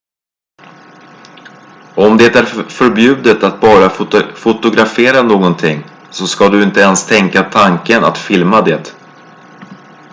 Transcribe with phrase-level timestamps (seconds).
[1.95, 3.89] om det är förbjudet att bara
[4.35, 8.91] fotografera någonting så ska du inte ens tänka tanken att filma det